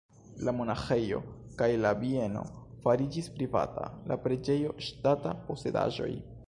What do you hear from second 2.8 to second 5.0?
fariĝis privata, la preĝejo